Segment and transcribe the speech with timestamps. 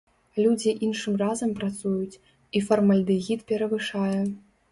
[0.43, 2.19] Людзі іншым разам працуюць,
[2.59, 4.19] і фармальдэгід перавышае.